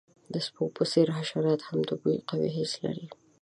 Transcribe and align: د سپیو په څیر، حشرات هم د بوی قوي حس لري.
د 0.33 0.35
سپیو 0.45 0.75
په 0.77 0.83
څیر، 0.91 1.07
حشرات 1.17 1.61
هم 1.67 1.79
د 1.89 1.91
بوی 2.01 2.17
قوي 2.29 2.49
حس 2.57 2.73
لري. 2.85 3.07